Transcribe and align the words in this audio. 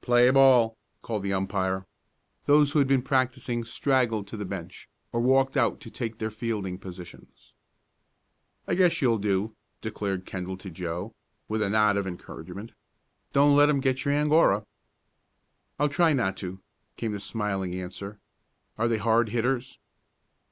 "Play 0.00 0.30
ball!" 0.30 0.78
called 1.02 1.24
the 1.24 1.32
umpire. 1.32 1.86
Those 2.44 2.70
who 2.70 2.78
had 2.78 2.86
been 2.86 3.02
practicing 3.02 3.64
straggled 3.64 4.28
to 4.28 4.36
the 4.36 4.44
bench, 4.44 4.88
or 5.10 5.20
walked 5.20 5.56
out 5.56 5.80
to 5.80 5.90
take 5.90 6.18
their 6.18 6.30
fielding 6.30 6.78
positions. 6.78 7.52
"I 8.68 8.76
guess 8.76 9.02
you'll 9.02 9.18
do," 9.18 9.56
declared 9.80 10.24
Kendall 10.24 10.56
to 10.58 10.70
Joe, 10.70 11.16
with 11.48 11.62
a 11.62 11.68
nod 11.68 11.96
of 11.96 12.06
encouragement. 12.06 12.74
"Don't 13.32 13.56
let 13.56 13.68
'em 13.68 13.80
get 13.80 14.04
your 14.04 14.14
Angora." 14.14 14.64
"I'll 15.80 15.88
try 15.88 16.12
not 16.12 16.36
to," 16.36 16.60
came 16.96 17.10
the 17.10 17.18
smiling 17.18 17.74
answer. 17.74 18.20
"Are 18.78 18.86
they 18.86 18.98
hard 18.98 19.30
hitters?" 19.30 19.80